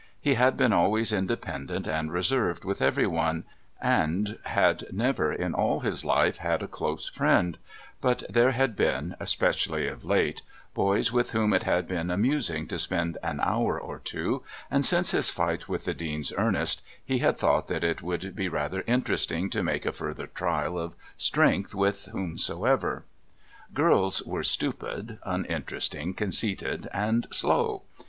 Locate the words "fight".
15.29-15.69